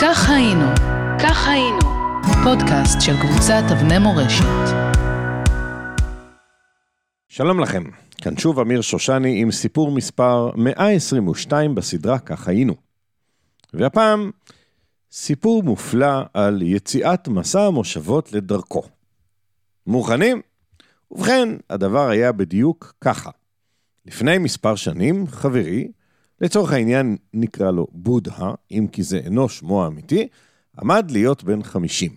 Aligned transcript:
כך 0.00 0.30
היינו, 0.30 0.64
כך 1.22 1.48
היינו, 1.48 1.78
פודקאסט 2.44 3.00
של 3.00 3.12
קבוצת 3.20 3.62
אבני 3.72 3.98
מורשת. 3.98 4.44
שלום 7.28 7.60
לכם, 7.60 7.82
כאן 8.22 8.36
שוב 8.36 8.60
אמיר 8.60 8.80
שושני 8.80 9.42
עם 9.42 9.50
סיפור 9.50 9.90
מספר 9.90 10.50
122 10.56 11.74
בסדרה 11.74 12.18
כך 12.18 12.48
היינו. 12.48 12.74
והפעם, 13.74 14.30
סיפור 15.12 15.62
מופלא 15.62 16.22
על 16.34 16.62
יציאת 16.62 17.28
מסע 17.28 17.60
המושבות 17.60 18.32
לדרכו. 18.32 18.82
מוכנים? 19.86 20.40
ובכן, 21.10 21.48
הדבר 21.70 22.08
היה 22.08 22.32
בדיוק 22.32 22.94
ככה. 23.00 23.30
לפני 24.06 24.38
מספר 24.38 24.74
שנים, 24.74 25.26
חברי, 25.26 25.88
לצורך 26.40 26.72
העניין 26.72 27.16
נקרא 27.34 27.70
לו 27.70 27.86
בודהה, 27.92 28.54
אם 28.70 28.86
כי 28.92 29.02
זה 29.02 29.18
אינו 29.18 29.48
שמו 29.48 29.84
האמיתי, 29.84 30.28
עמד 30.80 31.10
להיות 31.10 31.44
בן 31.44 31.62
50. 31.62 32.12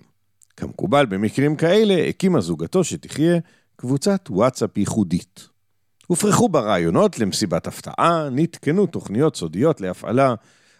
כמקובל 0.57 1.05
במקרים 1.05 1.55
כאלה, 1.55 2.07
הקימה 2.09 2.41
זוגתו 2.41 2.83
שתחיה 2.83 3.39
קבוצת 3.75 4.29
וואטסאפ 4.29 4.77
ייחודית. 4.77 5.47
הופרחו 6.07 6.49
בה 6.49 6.59
רעיונות 6.59 7.19
למסיבת 7.19 7.67
הפתעה, 7.67 8.29
נתקנו 8.31 8.85
תוכניות 8.85 9.35
סודיות 9.35 9.81
להפעלה 9.81 10.33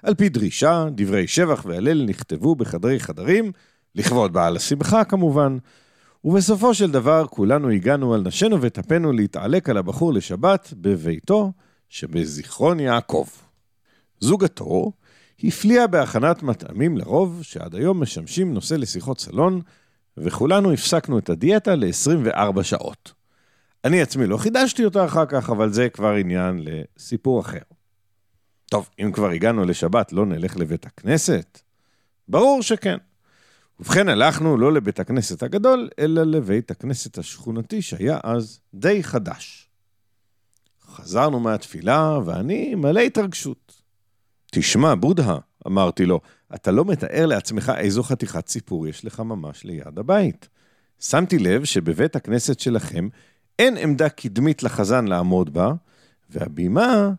על 0.04 0.16
פי 0.16 0.30
דרישה, 0.30 0.85
דברי 0.91 1.27
שבח 1.27 1.66
והלל 1.66 2.05
נכתבו 2.05 2.55
בחדרי 2.55 2.99
חדרים, 2.99 3.52
לכבוד 3.96 4.34
בעל 4.34 4.55
השמחה 4.55 5.04
כמובן, 5.04 5.58
ובסופו 6.23 6.73
של 6.73 6.91
דבר 6.91 7.26
כולנו 7.27 7.70
הגענו 7.70 8.13
על 8.13 8.21
נשינו 8.21 8.62
וטפנו 8.62 9.12
להתעלק 9.12 9.70
על 9.70 9.77
הבחור 9.77 10.13
לשבת 10.13 10.73
בביתו 10.77 11.52
שבזיכרון 11.91 12.80
יעקב. 12.80 13.27
זוגתו 14.20 14.91
הפליאה 15.44 15.88
בהכנת 15.88 16.44
מטעמים 16.44 16.98
לרוב 16.98 17.44
שעד 17.44 17.76
היום 17.76 18.02
משמשים 18.02 18.54
נושא 18.54 18.73
לשיחות 18.73 19.20
סלון, 19.20 19.62
וכולנו 20.18 20.74
הפסקנו 20.74 21.18
את 21.20 21.29
הדיאטה 21.29 21.76
ל-24 21.76 22.63
שעות. 22.63 23.13
אני 23.85 24.01
עצמי 24.01 24.27
לא 24.27 24.38
חידשתי 24.38 24.85
אותה 24.85 25.05
אחר 25.05 25.26
כך, 25.26 25.49
אבל 25.49 25.74
זה 25.74 25.90
כבר 25.90 26.13
עניין 26.13 26.62
לסיפור 26.63 27.40
אחר. 27.40 27.62
טוב, 28.66 28.90
אם 28.99 29.12
כבר 29.12 29.29
הגענו 29.29 29.66
לשבת, 29.66 30.13
לא 30.13 30.26
נלך 30.26 30.57
לבית 30.57 30.85
הכנסת? 30.85 31.60
ברור 32.27 32.62
שכן. 32.62 32.98
ובכן, 33.79 34.10
הלכנו 34.10 34.57
לא 34.57 34.73
לבית 34.73 34.99
הכנסת 34.99 35.44
הגדול, 35.44 35.90
אלא 35.99 36.23
לבית 36.23 36.71
הכנסת 36.71 37.18
השכונתי 37.18 37.82
שהיה 37.82 38.20
אז 38.23 38.60
די 38.73 39.04
חדש. 39.04 39.71
חזרנו 40.92 41.40
מהתפילה, 41.40 42.20
ואני 42.26 42.76
מלא 42.76 43.00
התרגשות. 43.00 43.82
תשמע, 44.52 44.96
בודהה, 44.96 45.38
אמרתי 45.68 46.06
לו, 46.06 46.20
אתה 46.56 46.72
לא 46.72 46.86
מתאר 46.86 47.26
לעצמך 47.26 47.72
איזו 47.78 48.04
חתיכת 48.04 48.48
סיפור 48.48 48.88
יש 48.88 49.06
לך 49.06 49.20
ממש 49.20 49.64
ליד 49.64 50.00
הבית. 50.00 50.50
שמתי 51.00 51.40
לב 51.40 51.64
שבבית 51.64 52.16
הכנסת 52.16 52.60
שלכם 52.60 53.08
אין 53.60 53.78
עמדה 53.78 54.10
קדמית 54.10 54.64
לחזן 54.64 55.08
לעמוד 55.08 55.54
בה, 55.54 55.74
והבימה 56.30 57.10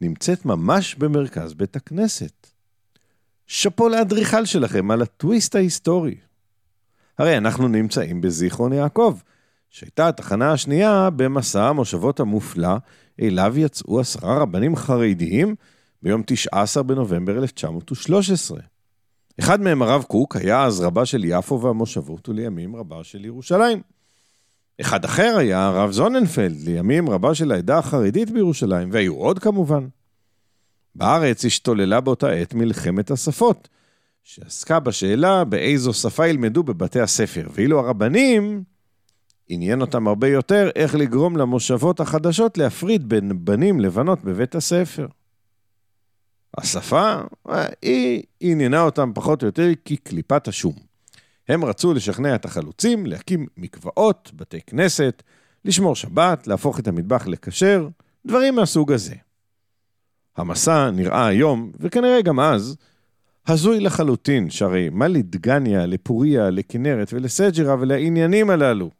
נמצאת 0.00 0.44
ממש 0.44 0.94
במרכז 0.94 1.54
בית 1.54 1.76
הכנסת. 1.76 2.46
שאפו 3.46 3.88
לאדריכל 3.88 4.44
שלכם 4.44 4.90
על 4.90 5.02
הטוויסט 5.02 5.54
ההיסטורי. 5.54 6.16
הרי 7.18 7.38
אנחנו 7.38 7.68
נמצאים 7.68 8.20
בזיכרון 8.20 8.72
יעקב, 8.72 9.18
שהייתה 9.70 10.08
התחנה 10.08 10.52
השנייה 10.52 11.10
במסע 11.16 11.68
המושבות 11.68 12.20
המופלא, 12.20 12.76
אליו 13.20 13.58
יצאו 13.58 14.00
עשרה 14.00 14.38
רבנים 14.38 14.76
חרדיים 14.76 15.54
ביום 16.02 16.22
19 16.26 16.82
בנובמבר 16.82 17.38
1913. 17.38 18.60
אחד 19.40 19.60
מהם, 19.60 19.82
הרב 19.82 20.02
קוק, 20.02 20.36
היה 20.36 20.64
אז 20.64 20.80
רבה 20.80 21.06
של 21.06 21.24
יפו 21.24 21.60
והמושבות, 21.60 22.28
ולימים 22.28 22.76
רבה 22.76 23.04
של 23.04 23.24
ירושלים. 23.24 23.82
אחד 24.80 25.04
אחר 25.04 25.36
היה 25.38 25.66
הרב 25.66 25.90
זוננפלד, 25.90 26.56
לימים 26.64 27.10
רבה 27.10 27.34
של 27.34 27.52
העדה 27.52 27.78
החרדית 27.78 28.30
בירושלים, 28.30 28.88
והיו 28.92 29.14
עוד 29.14 29.38
כמובן. 29.38 29.86
בארץ 30.94 31.44
השתוללה 31.44 32.00
באותה 32.00 32.30
עת 32.30 32.54
מלחמת 32.54 33.10
השפות, 33.10 33.68
שעסקה 34.22 34.80
בשאלה 34.80 35.44
באיזו 35.44 35.92
שפה 35.92 36.26
ילמדו 36.26 36.62
בבתי 36.62 37.00
הספר, 37.00 37.48
ואילו 37.54 37.78
הרבנים, 37.78 38.62
עניין 39.48 39.80
אותם 39.80 40.08
הרבה 40.08 40.28
יותר 40.28 40.70
איך 40.76 40.94
לגרום 40.94 41.36
למושבות 41.36 42.00
החדשות 42.00 42.58
להפריד 42.58 43.08
בין 43.08 43.44
בנים 43.44 43.80
לבנות 43.80 44.24
בבית 44.24 44.54
הספר. 44.54 45.06
השפה, 46.58 47.20
היא 47.82 48.22
עניינה 48.40 48.80
אותם 48.80 49.12
פחות 49.14 49.42
או 49.42 49.46
יותר 49.46 49.68
כקליפת 49.84 50.48
השום. 50.48 50.74
הם 51.48 51.64
רצו 51.64 51.94
לשכנע 51.94 52.34
את 52.34 52.44
החלוצים 52.44 53.06
להקים 53.06 53.46
מקוואות, 53.56 54.30
בתי 54.34 54.60
כנסת, 54.66 55.22
לשמור 55.64 55.96
שבת, 55.96 56.46
להפוך 56.46 56.80
את 56.80 56.88
המטבח 56.88 57.26
לכשר, 57.26 57.88
דברים 58.26 58.54
מהסוג 58.54 58.92
הזה. 58.92 59.14
המסע 60.36 60.90
נראה 60.90 61.26
היום, 61.26 61.72
וכנראה 61.80 62.22
גם 62.22 62.40
אז, 62.40 62.76
הזוי 63.46 63.80
לחלוטין, 63.80 64.50
שהרי 64.50 64.88
מה 64.88 65.08
לדגניה, 65.08 65.86
לפוריה, 65.86 66.50
לכנרת 66.50 67.12
ולסג'רה 67.12 67.76
ולעניינים 67.80 68.50
הללו? 68.50 68.97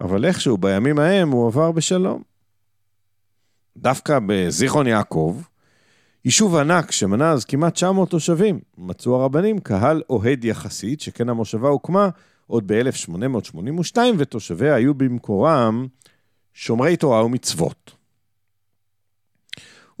אבל 0.00 0.24
איכשהו 0.24 0.58
בימים 0.58 0.98
ההם 0.98 1.30
הוא 1.30 1.46
עבר 1.46 1.72
בשלום. 1.72 2.22
דווקא 3.76 4.18
בזיכרון 4.26 4.86
יעקב, 4.86 5.42
יישוב 6.24 6.56
ענק 6.56 6.90
שמנה 6.90 7.30
אז 7.30 7.44
כמעט 7.44 7.74
900 7.74 8.10
תושבים, 8.10 8.60
מצאו 8.78 9.20
הרבנים 9.20 9.58
קהל 9.58 10.02
אוהד 10.10 10.44
יחסית, 10.44 11.00
שכן 11.00 11.28
המושבה 11.28 11.68
הוקמה 11.68 12.08
עוד 12.46 12.72
ב-1882, 12.72 13.98
ותושביה 14.18 14.74
היו 14.74 14.94
במקורם 14.94 15.86
שומרי 16.54 16.96
תורה 16.96 17.24
ומצוות. 17.24 17.92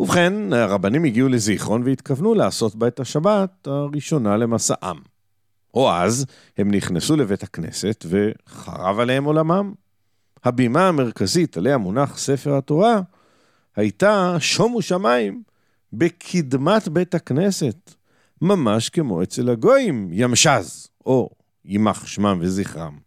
ובכן, 0.00 0.52
הרבנים 0.52 1.04
הגיעו 1.04 1.28
לזיכרון 1.28 1.82
והתכוונו 1.82 2.34
לעשות 2.34 2.76
בה 2.76 2.88
את 2.88 3.00
השבת 3.00 3.66
הראשונה 3.66 4.36
למסעם. 4.36 4.96
או 5.74 5.92
אז 5.92 6.26
הם 6.58 6.70
נכנסו 6.70 7.16
לבית 7.16 7.42
הכנסת 7.42 8.06
וחרב 8.08 8.98
עליהם 8.98 9.24
עולמם. 9.24 9.72
הבימה 10.44 10.88
המרכזית 10.88 11.56
עליה 11.56 11.78
מונח 11.78 12.18
ספר 12.18 12.56
התורה 12.56 13.00
הייתה 13.76 14.36
שומו 14.38 14.82
שמיים 14.82 15.42
בקדמת 15.92 16.88
בית 16.88 17.14
הכנסת, 17.14 17.94
ממש 18.42 18.88
כמו 18.88 19.22
אצל 19.22 19.50
הגויים, 19.50 20.08
ימשז, 20.12 20.88
או 21.06 21.30
יימח 21.64 22.06
שמם 22.06 22.38
וזכרם. 22.40 22.98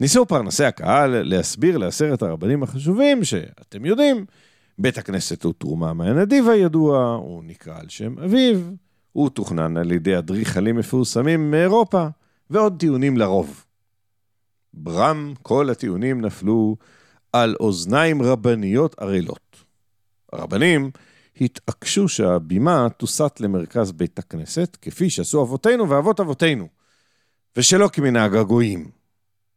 ניסו 0.00 0.26
פרנסי 0.26 0.64
הקהל 0.64 1.22
להסביר 1.22 1.78
לעשרת 1.78 2.22
הרבנים 2.22 2.62
החשובים 2.62 3.24
שאתם 3.24 3.84
יודעים, 3.84 4.24
בית 4.78 4.98
הכנסת 4.98 5.44
הוא 5.44 5.54
תרומה 5.58 5.92
מהנדיב 5.92 6.48
הידוע, 6.48 7.14
הוא 7.14 7.44
נקרא 7.44 7.80
על 7.80 7.88
שם 7.88 8.18
אביו, 8.18 8.60
הוא 9.12 9.30
תוכנן 9.30 9.76
על 9.76 9.92
ידי 9.92 10.18
אדריכלים 10.18 10.76
מפורסמים 10.76 11.50
מאירופה, 11.50 12.06
ועוד 12.50 12.76
טיעונים 12.78 13.16
לרוב. 13.16 13.64
ברם, 14.74 15.34
כל 15.42 15.70
הטיעונים 15.70 16.20
נפלו 16.20 16.76
על 17.32 17.56
אוזניים 17.60 18.22
רבניות 18.22 18.98
ערלות. 18.98 19.64
הרבנים 20.32 20.90
התעקשו 21.40 22.08
שהבימה 22.08 22.86
תוסט 22.96 23.40
למרכז 23.40 23.92
בית 23.92 24.18
הכנסת, 24.18 24.76
כפי 24.82 25.10
שעשו 25.10 25.42
אבותינו 25.42 25.88
ואבות 25.88 26.20
אבותינו, 26.20 26.68
ושלא 27.56 27.88
כמנהג 27.88 28.36
הגויים. 28.36 28.90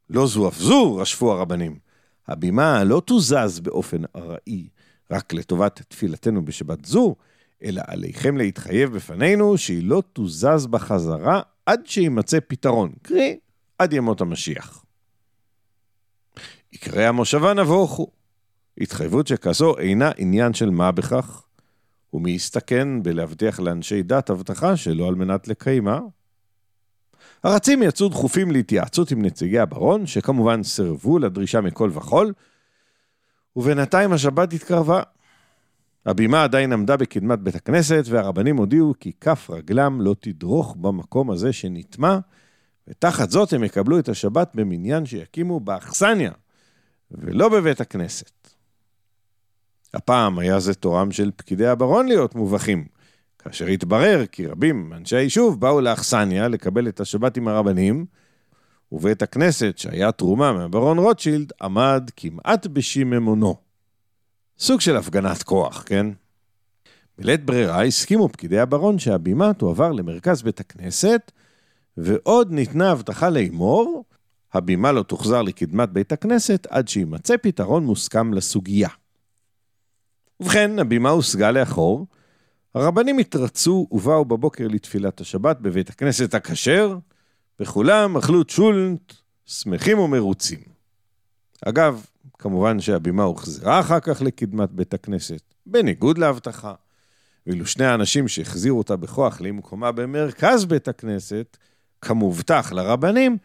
לא 0.10 0.28
זו 0.28 0.48
אף 0.48 0.58
זו, 0.58 0.96
רשפו 0.96 1.32
הרבנים. 1.32 1.80
הבימה 2.28 2.84
לא 2.84 3.02
תוזז 3.06 3.60
באופן 3.60 4.02
ארעי, 4.16 4.68
רק 5.12 5.34
לטובת 5.34 5.82
תפילתנו 5.88 6.46
בשבת 6.46 6.86
זו, 6.86 7.16
אלא 7.64 7.82
עליכם 7.88 8.38
להתחייב 8.38 8.94
בפנינו 8.94 9.58
שהיא 9.58 9.84
לא 9.84 10.04
תוזז 10.14 10.68
בחזרה 10.70 11.42
עד 11.66 11.82
שימצא 11.86 12.40
פתרון, 12.48 12.92
קרי, 13.02 13.40
עד 13.80 13.94
ימות 13.94 14.22
המשיח. 14.22 14.86
עיקרי 16.72 17.06
המושבה 17.06 17.54
נבוכו. 17.54 18.08
התחייבות 18.78 19.28
שכזו 19.28 19.78
אינה 19.78 20.12
עניין 20.18 20.54
של 20.54 20.70
מה 20.70 20.92
בכך, 20.92 21.44
ומי 22.14 22.32
יסתכן 22.32 23.04
בלהבטיח 23.04 23.60
לאנשי 23.60 24.04
דת 24.04 24.30
הבטחה 24.30 24.78
שלא 24.78 25.08
על 25.08 25.16
מנת 25.16 25.48
לקיימה. 25.48 26.00
הרצים 27.44 27.84
יצאו 27.84 28.10
דחופים 28.10 28.52
להתייעצות 28.52 29.12
עם 29.12 29.22
נציגי 29.22 29.60
הברון, 29.60 30.06
שכמובן 30.06 30.64
סירבו 30.64 31.20
לדרישה 31.20 31.62
מכל 31.62 31.90
וכול, 31.94 32.34
ובינתיים 33.56 34.14
השבת 34.14 34.54
התקרבה. 34.54 35.02
הבימה 36.06 36.44
עדיין 36.44 36.74
עמדה 36.74 36.98
בקדמת 36.98 37.40
בית 37.40 37.56
הכנסת, 37.56 38.04
והרבנים 38.06 38.58
הודיעו 38.58 38.94
כי 39.00 39.12
כף 39.22 39.50
רגלם 39.50 40.02
לא 40.02 40.16
תדרוך 40.20 40.76
במקום 40.82 41.32
הזה 41.32 41.54
שנטמע, 41.54 42.20
ותחת 42.88 43.30
זאת 43.30 43.54
הם 43.54 43.64
יקבלו 43.64 44.00
את 44.00 44.10
השבת 44.10 44.52
במניין 44.56 45.06
שיקימו 45.06 45.60
באכסניה, 45.60 46.32
ולא 47.12 47.50
בבית 47.50 47.82
הכנסת. 47.82 48.50
הפעם 49.94 50.40
היה 50.40 50.60
זה 50.60 50.74
תורם 50.74 51.12
של 51.12 51.32
פקידי 51.36 51.68
הברון 51.68 52.08
להיות 52.08 52.36
מובכים, 52.36 52.86
כאשר 53.40 53.66
התברר 53.66 54.26
כי 54.26 54.48
רבים 54.48 54.90
מאנשי 54.90 55.16
היישוב 55.16 55.60
באו 55.60 55.82
לאכסניה 55.82 56.48
לקבל 56.48 56.88
את 56.88 57.00
השבת 57.00 57.38
עם 57.38 57.48
הרבנים, 57.48 58.06
ובית 58.92 59.22
הכנסת, 59.22 59.78
שהיה 59.78 60.12
תרומה 60.12 60.54
מהברון 60.54 60.98
רוטשילד, 60.98 61.52
עמד 61.62 62.10
כמעט 62.16 62.68
בשיממונו. 62.68 63.56
סוג 64.60 64.82
של 64.82 64.98
הפגנת 64.98 65.44
כוח, 65.44 65.84
כן? 65.86 66.08
בלית 67.18 67.46
ברירה 67.46 67.84
הסכימו 67.84 68.30
פקידי 68.30 68.60
הברון 68.60 69.00
שהבימה 69.00 69.54
תועבר 69.54 69.92
למרכז 69.92 70.42
בית 70.42 70.60
הכנסת, 70.60 71.32
ועוד 71.98 72.52
ניתנה 72.52 72.92
הבטחה 72.92 73.30
לאמור, 73.30 74.04
הבימה 74.54 74.92
לא 74.92 75.04
תוחזר 75.04 75.42
לקדמת 75.42 75.90
בית 75.90 76.12
הכנסת 76.12 76.68
עד 76.70 76.88
שיימצא 76.88 77.38
פתרון 77.42 77.86
מוסכם 77.86 78.34
לסוגיה. 78.34 78.90
ובכן, 80.40 80.80
הבימה 80.80 81.10
הושגה 81.10 81.52
לאחור, 81.52 82.08
הרבנים 82.76 83.18
התרצו 83.18 83.88
ובאו 83.92 84.26
בבוקר 84.26 84.68
לתפילת 84.68 85.22
השבת 85.22 85.58
בבית 85.60 85.90
הכנסת 85.90 86.34
הכשר, 86.34 86.98
וכולם 87.60 88.18
אכלו 88.18 88.44
צ'ולנט, 88.44 89.14
שמחים 89.46 90.00
ומרוצים. 90.00 90.60
אגב, 91.66 92.06
כמובן 92.40 92.80
שהבימה 92.80 93.24
הוחזרה 93.24 93.80
אחר 93.80 94.00
כך 94.00 94.22
לקדמת 94.22 94.72
בית 94.72 94.94
הכנסת, 94.94 95.42
בניגוד 95.66 96.18
להבטחה. 96.18 96.74
ואילו 97.48 97.66
שני 97.66 97.86
האנשים 97.86 98.28
שהחזירו 98.28 98.78
אותה 98.78 98.96
בכוח 98.96 99.42
למקומה 99.42 99.92
במרכז 99.92 100.66
בית 100.66 100.88
הכנסת, 100.88 101.58
כמובטח 102.02 102.72
לרבנים, 102.72 103.38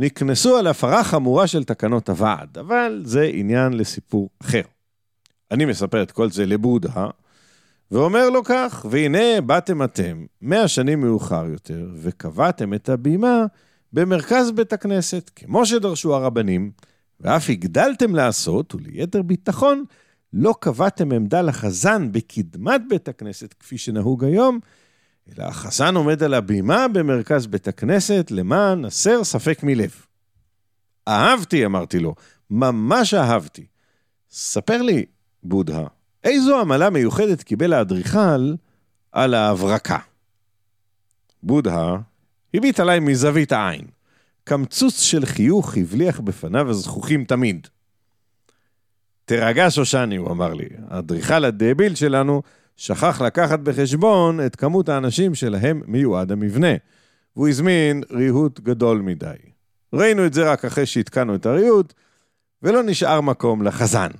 נקנסו 0.00 0.56
על 0.56 0.66
הפרה 0.66 1.04
חמורה 1.04 1.46
של 1.46 1.64
תקנות 1.64 2.08
הוועד, 2.08 2.58
אבל 2.58 3.02
זה 3.04 3.30
עניין 3.32 3.72
לסיפור 3.72 4.30
אחר. 4.42 4.60
אני 5.50 5.64
מספר 5.64 6.02
את 6.02 6.10
כל 6.10 6.30
זה 6.30 6.46
לבודה, 6.46 7.06
ואומר 7.90 8.30
לו 8.30 8.44
כך, 8.44 8.86
והנה 8.90 9.40
באתם 9.40 9.82
אתם, 9.82 10.24
מאה 10.42 10.68
שנים 10.68 11.00
מאוחר 11.00 11.46
יותר, 11.46 11.88
וקבעתם 11.96 12.74
את 12.74 12.88
הבימה 12.88 13.44
במרכז 13.92 14.50
בית 14.50 14.72
הכנסת, 14.72 15.30
כמו 15.36 15.66
שדרשו 15.66 16.14
הרבנים, 16.14 16.70
ואף 17.20 17.50
הגדלתם 17.50 18.14
לעשות, 18.14 18.74
וליתר 18.74 19.22
ביטחון, 19.22 19.84
לא 20.32 20.54
קבעתם 20.60 21.12
עמדה 21.12 21.42
לחזן 21.42 22.12
בקדמת 22.12 22.80
בית 22.88 23.08
הכנסת, 23.08 23.54
כפי 23.60 23.78
שנהוג 23.78 24.24
היום, 24.24 24.60
אלא 25.28 25.44
החזן 25.44 25.96
עומד 25.96 26.22
על 26.22 26.34
הבימה 26.34 26.88
במרכז 26.88 27.46
בית 27.46 27.68
הכנסת, 27.68 28.30
למען 28.30 28.84
הסר 28.84 29.24
ספק 29.24 29.62
מלב. 29.62 29.90
אהבתי, 31.08 31.66
אמרתי 31.66 31.98
לו, 31.98 32.14
ממש 32.50 33.14
אהבתי. 33.14 33.66
ספר 34.30 34.82
לי, 34.82 35.04
בודהה, 35.42 35.86
איזו 36.24 36.60
עמלה 36.60 36.90
מיוחדת 36.90 37.42
קיבל 37.42 37.72
האדריכל 37.72 38.54
על 39.12 39.34
ההברקה? 39.34 39.98
בודהה 41.42 41.96
הביט 42.54 42.80
עליי 42.80 43.00
מזווית 43.00 43.52
העין. 43.52 43.86
קמצוץ 44.44 45.00
של 45.00 45.26
חיוך 45.26 45.76
הבליח 45.76 46.20
בפניו 46.20 46.70
הזכוכים 46.70 47.24
תמיד. 47.24 47.66
תירגע 49.24 49.66
שושני, 49.70 50.16
הוא 50.16 50.30
אמר 50.30 50.54
לי, 50.54 50.68
האדריכל 50.88 51.44
הדביל 51.44 51.94
שלנו 51.94 52.42
שכח 52.80 53.20
לקחת 53.20 53.58
בחשבון 53.58 54.46
את 54.46 54.56
כמות 54.56 54.88
האנשים 54.88 55.34
שלהם 55.34 55.82
מיועד 55.86 56.32
המבנה, 56.32 56.72
והוא 57.36 57.48
הזמין 57.48 58.02
ריהוט 58.10 58.60
גדול 58.60 59.00
מדי. 59.00 59.36
ראינו 59.92 60.26
את 60.26 60.32
זה 60.32 60.52
רק 60.52 60.64
אחרי 60.64 60.86
שהתקנו 60.86 61.34
את 61.34 61.46
הריהוט, 61.46 61.92
ולא 62.62 62.82
נשאר 62.82 63.20
מקום 63.20 63.62
לחזן. 63.62 64.10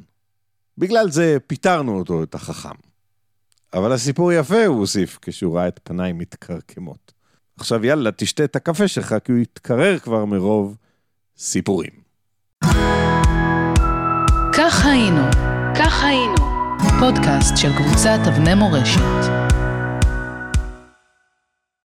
בגלל 0.78 1.10
זה 1.10 1.36
פיטרנו 1.46 1.98
אותו, 1.98 2.22
את 2.22 2.34
החכם. 2.34 2.74
אבל 3.74 3.92
הסיפור 3.92 4.32
יפה, 4.32 4.66
הוא 4.66 4.78
הוסיף, 4.78 5.18
כשהוא 5.22 5.56
ראה 5.56 5.68
את 5.68 5.80
פניי 5.82 6.12
מתקרקמות. 6.12 7.12
עכשיו 7.56 7.86
יאללה, 7.86 8.12
תשתה 8.12 8.44
את 8.44 8.56
הקפה 8.56 8.88
שלך, 8.88 9.14
כי 9.24 9.32
הוא 9.32 9.40
התקרר 9.40 9.98
כבר 9.98 10.24
מרוב 10.24 10.76
סיפורים. 11.36 11.92
כך 14.52 14.86
היינו, 14.86 15.22
כך 15.74 16.04
היינו, 16.04 16.49
פודקאסט 17.00 17.56
של 17.56 17.76
קבוצת 17.76 18.18
אבני 18.28 18.54
מורשת. 18.54 19.49